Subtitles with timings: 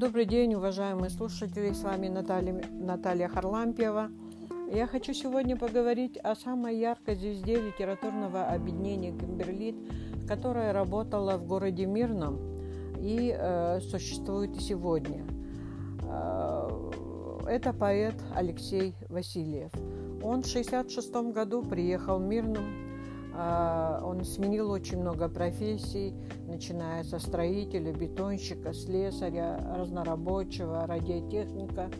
[0.00, 1.74] Добрый день, уважаемые слушатели.
[1.74, 4.08] С вами Наталья, Наталья Харлампьева.
[4.72, 9.76] Я хочу сегодня поговорить о самой яркой звезде литературного объединения «Кимберлит»,
[10.26, 12.38] которая работала в городе Мирном
[12.98, 15.22] и э, существует и сегодня.
[16.04, 16.90] Э,
[17.46, 19.70] это поэт Алексей Васильев.
[20.22, 22.64] Он в 1966 году приехал в Мирном
[23.32, 26.14] а, он сменил очень много профессий,
[26.50, 31.90] начиная со строителя, бетонщика, слесаря, разнорабочего, радиотехника.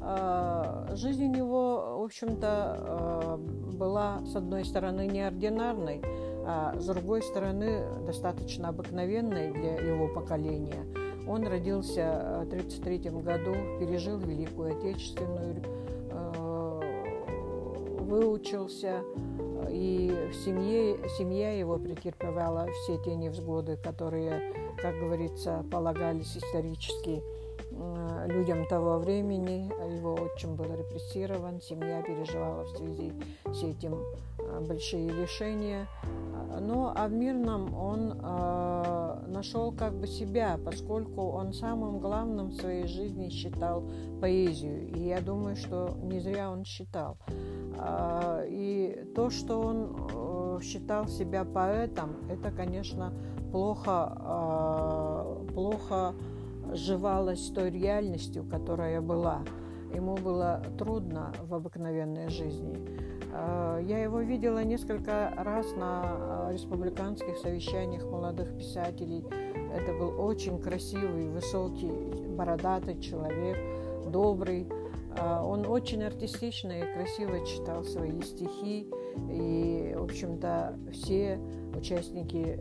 [0.00, 6.02] А, жизнь у него, в общем-то, а, была, с одной стороны, неординарной,
[6.46, 10.84] а с другой стороны, достаточно обыкновенной для его поколения.
[11.26, 15.62] Он родился в 1933 году, пережил Великую Отечественную,
[18.04, 19.02] выучился,
[19.70, 27.22] и в семье, семья его претерпевала все те невзгоды, которые, как говорится, полагались исторически
[28.26, 29.70] людям того времени.
[29.96, 33.12] Его отчим был репрессирован, семья переживала в связи
[33.52, 33.98] с этим
[34.38, 35.88] а, большие лишения.
[36.60, 42.54] Но а в Мирном он э, нашел как бы себя, поскольку он самым главным в
[42.54, 43.82] своей жизни считал
[44.20, 44.88] поэзию.
[44.94, 47.16] И я думаю, что не зря он считал.
[47.78, 53.12] Э, и то, что он э, считал себя поэтом, это, конечно,
[53.52, 56.14] плохо, э, плохо
[56.72, 59.42] сживалось с той реальностью, которая была.
[59.94, 62.76] Ему было трудно в обыкновенной жизни.
[63.32, 69.24] Э, я его видела несколько раз на республиканских совещаниях молодых писателей.
[69.74, 71.92] Это был очень красивый, высокий,
[72.36, 73.56] бородатый человек,
[74.10, 74.68] добрый.
[75.16, 78.88] Э, он очень артистично и красиво читал свои стихи.
[79.30, 81.38] И, в общем-то, все
[81.76, 82.58] участники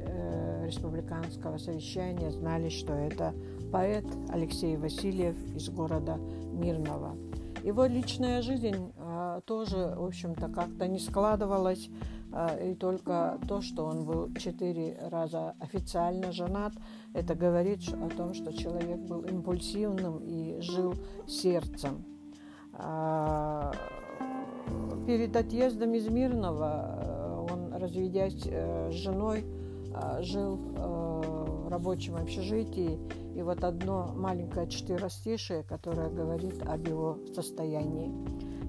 [0.64, 3.34] республиканского совещания знали, что это
[3.72, 6.18] поэт Алексей Васильев из города
[6.52, 7.18] Мирного.
[7.64, 11.90] Его личная жизнь э, тоже, в общем-то, как-то не складывалась.
[12.34, 16.74] Э, и только то, что он был четыре раза официально женат,
[17.14, 20.94] это говорит о том, что человек был импульсивным и жил
[21.26, 22.13] сердцем.
[22.74, 23.72] Э,
[25.06, 29.46] перед отъездом из Мирного э, он, разведясь э, с женой,
[29.94, 33.00] э, жил в рабочем общежитии
[33.36, 38.12] и вот одно маленькое четверостишее, которое говорит об его состоянии.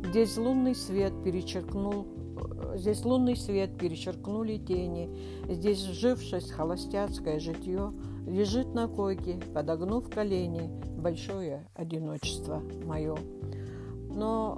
[0.08, 2.06] Здесь лунный свет перечеркнул
[2.74, 5.08] Здесь лунный свет перечеркнули тени,
[5.48, 7.92] Здесь, вжившись холостяцкое житье,
[8.26, 13.16] Лежит на койке, подогнув колени, Большое одиночество мое.
[14.14, 14.56] Но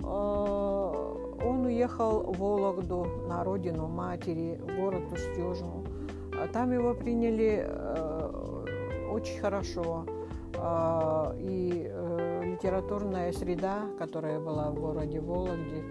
[1.41, 5.85] э, он уехал в Вологду, на родину матери, в город Устюжну.
[6.53, 10.07] Там его приняли э, очень хорошо.
[10.59, 15.83] А, и э, литературная среда, которая была в городе Вологде,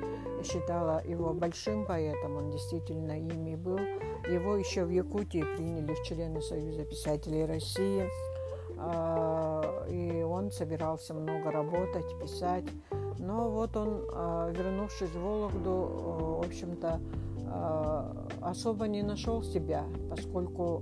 [0.43, 3.79] считала его большим поэтом, он действительно ими был.
[4.27, 8.09] Его еще в Якутии приняли в члены Союза писателей России.
[8.77, 12.65] А, и он собирался много работать, писать.
[13.19, 16.99] Но вот он, а, вернувшись в Вологду, в общем-то,
[18.41, 20.81] особо не нашел себя, поскольку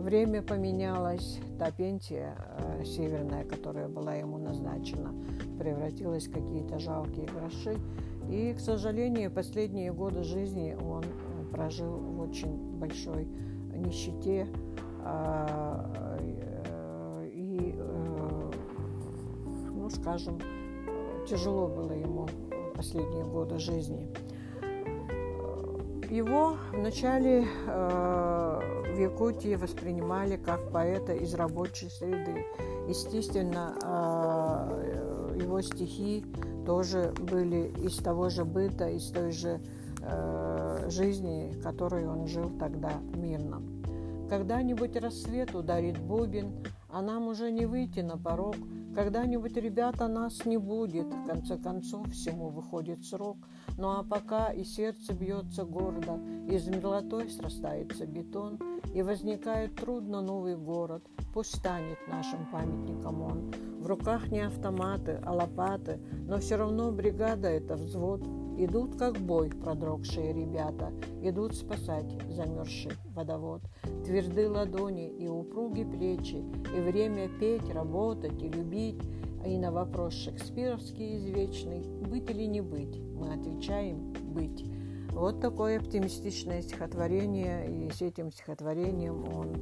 [0.00, 2.34] время поменялось, та пенсия
[2.84, 5.14] северная, которая была ему назначена,
[5.58, 7.76] превратилась в какие-то жалкие гроши.
[8.30, 13.26] И, к сожалению, последние годы жизни он э, прожил в очень большой
[13.74, 14.46] нищете.
[19.90, 20.38] Скажем,
[21.28, 22.28] тяжело было ему
[22.74, 24.08] последние годы жизни.
[26.10, 28.60] Его вначале э,
[28.94, 32.44] в Якутии воспринимали как поэта из рабочей среды.
[32.88, 36.24] Естественно, э, его стихи
[36.66, 39.60] тоже были из того же быта, из той же
[40.02, 43.62] э, жизни, которой он жил тогда мирно.
[44.28, 46.52] Когда-нибудь рассвет ударит бубен,
[46.88, 48.56] а нам уже не выйти на порог.
[48.94, 51.06] Когда-нибудь, ребята, нас не будет.
[51.06, 53.36] В конце концов, всему выходит срок.
[53.78, 58.58] Ну а пока и сердце бьется гордо, из мерзлотой срастается бетон,
[58.92, 61.04] и возникает трудно новый город.
[61.32, 63.52] Пусть станет нашим памятником он.
[63.80, 68.22] В руках не автоматы, а лопаты, но все равно бригада— это взвод.
[68.62, 70.92] Идут, как бой, продрогшие ребята,
[71.22, 73.62] идут спасать замерзший водовод.
[74.04, 76.44] Тверды ладони и упруги плечи,
[76.76, 79.00] и время петь, работать и любить,
[79.46, 84.66] и на вопрос шекспировский извечный «Быть или не быть?» мы отвечаем «Быть».
[85.12, 89.56] Вот такое оптимистичное стихотворение, и с этим стихотворением он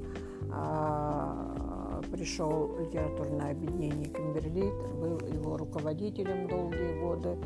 [0.51, 7.39] а, пришел в литературное объединение Кимберлит, был его руководителем долгие годы,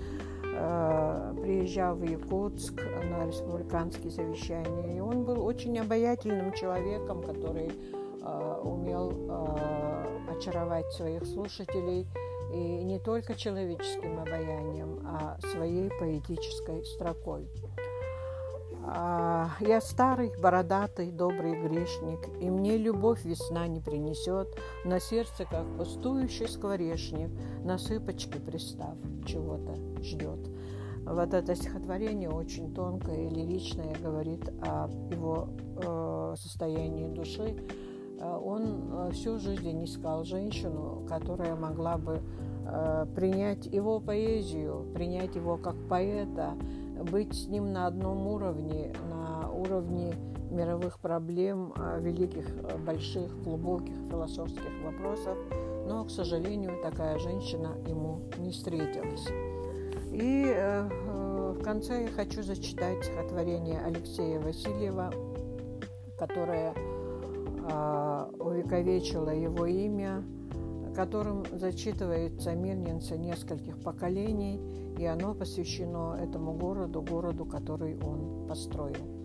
[0.53, 4.97] приезжал в Якутск на республиканские совещания.
[4.97, 12.07] И он был очень обаятельным человеком, который э, умел э, очаровать своих слушателей
[12.53, 17.49] и не только человеческим обаянием, а своей поэтической строкой.
[18.85, 24.49] А, я старый, бородатый, добрый грешник, и мне любовь весна не принесет,
[24.85, 27.31] на сердце, как пустующий скворечник,
[27.65, 30.49] на сыпочке пристав, чего-то ждет.
[31.05, 37.57] Вот это стихотворение очень тонкое и лиричное, говорит о его э, состоянии души.
[38.21, 38.63] Э, он
[38.93, 42.21] э, всю жизнь искал женщину, которая могла бы
[42.67, 46.55] э, принять его поэзию, принять его как поэта,
[47.11, 50.15] быть с ним на одном уровне, на уровне
[50.51, 55.39] мировых проблем, а, великих, а, больших, глубоких философских вопросов,
[55.87, 59.27] но, к сожалению, такая женщина ему не встретилась.
[60.13, 65.11] И э, э, в конце я хочу зачитать стихотворение Алексея Васильева,
[66.19, 70.23] которое э, увековечило его имя,
[70.95, 74.61] которым зачитывается мирнинца нескольких поколений,
[74.99, 79.23] и оно посвящено этому городу, городу, который он построил.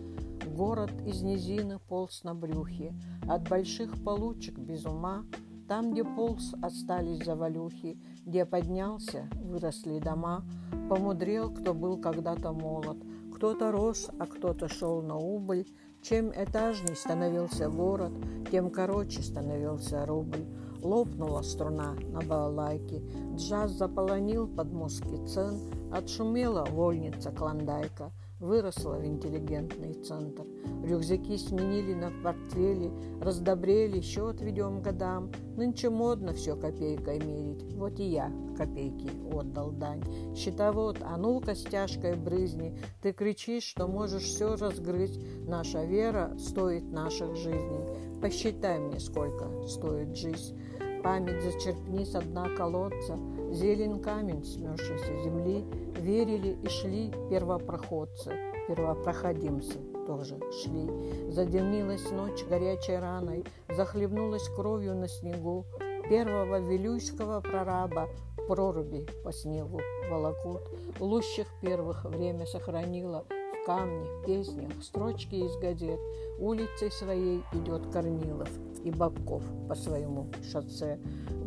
[0.56, 2.94] Город из низины полз на брюхе,
[3.28, 5.24] от больших получек без ума,
[5.68, 10.44] там, где полз, остались завалюхи, где поднялся, выросли дома,
[10.88, 12.96] помудрел, кто был когда-то молод,
[13.34, 15.66] кто-то рос, а кто-то шел на убыль,
[16.00, 18.12] чем этажней становился город,
[18.50, 20.46] тем короче становился рубль.
[20.82, 23.02] Лопнула струна на балалайке,
[23.34, 25.58] джаз заполонил подмостки цен,
[25.92, 30.44] отшумела вольница клондайка, выросла в интеллигентный центр.
[30.84, 35.30] Рюкзаки сменили на портфели, раздобрели, счет ведем годам.
[35.56, 40.04] Нынче модно все копейкой мерить, вот и я копейки отдал дань.
[40.36, 45.20] Счетовод, а ну-ка стяжкой брызни, ты кричишь, что можешь все разгрызть.
[45.46, 48.20] Наша вера стоит наших жизней.
[48.20, 50.56] Посчитай мне, сколько стоит жизнь.
[51.02, 53.16] Память зачерпни с дна колодца,
[53.52, 55.64] Зелен камень смерзшейся земли,
[56.00, 58.32] Верили и шли первопроходцы,
[58.66, 61.30] Первопроходимцы тоже шли.
[61.30, 65.66] Задымилась ночь горячей раной, Захлебнулась кровью на снегу,
[66.08, 68.08] Первого вилюйского прораба
[68.48, 69.80] проруби по снегу
[70.10, 70.62] волокут.
[70.98, 76.00] Лущих первых время сохранила в камне, песнях, строчки из газет.
[76.38, 78.48] Улицей своей идет Корнилов
[78.88, 80.98] и Бабков по своему шоссе.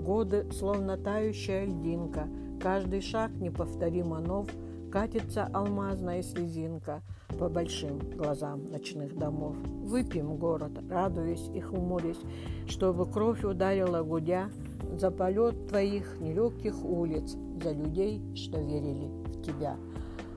[0.05, 2.27] Годы, словно тающая льдинка,
[2.61, 4.47] каждый шаг неповторимо нов,
[4.91, 7.01] катится алмазная слезинка
[7.39, 9.55] по большим глазам ночных домов.
[9.83, 12.19] Выпьем город, радуясь и хмурясь,
[12.67, 14.49] чтобы кровь ударила гудя
[14.97, 19.77] за полет твоих нелегких улиц, за людей, что верили в тебя.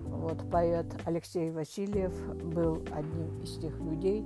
[0.07, 2.13] Вот поэт Алексей Васильев
[2.45, 4.25] был одним из тех людей,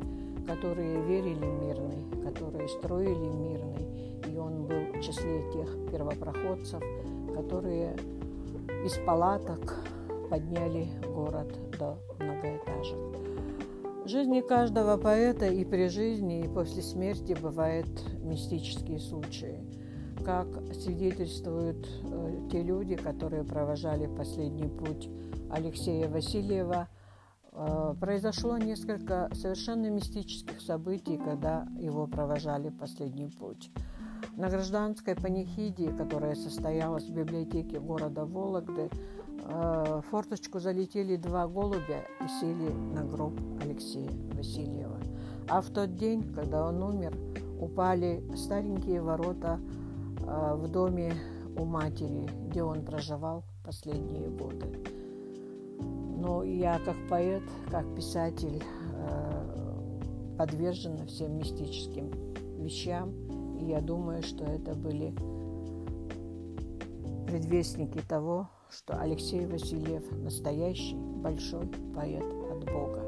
[0.49, 4.25] которые верили мирный, которые строили мирный.
[4.33, 6.83] И он был в числе тех первопроходцев,
[7.35, 7.95] которые
[8.85, 9.77] из палаток
[10.31, 12.99] подняли город до многоэтажек.
[14.07, 17.89] Жизни каждого поэта и при жизни, и после смерти бывают
[18.23, 19.59] мистические случаи.
[20.25, 25.11] Как свидетельствуют э, те люди, которые провожали последний путь
[25.51, 26.89] Алексея Васильева–
[28.01, 33.71] произошло несколько совершенно мистических событий, когда его провожали последний путь.
[34.37, 42.05] На гражданской панихиде, которая состоялась в библиотеке города Вологды, э, в форточку залетели два голубя
[42.21, 45.01] и сели на гроб Алексея Васильева.
[45.49, 47.17] А в тот день, когда он умер,
[47.61, 49.59] упали старенькие ворота
[50.21, 51.13] э, в доме
[51.57, 54.98] у матери, где он проживал последние годы.
[55.81, 59.99] Но я как поэт, как писатель э,
[60.37, 62.11] подвержена всем мистическим
[62.59, 63.13] вещам.
[63.59, 65.15] И я думаю, что это были
[67.27, 73.03] предвестники того, что Алексей Васильев настоящий большой поэт от Бога.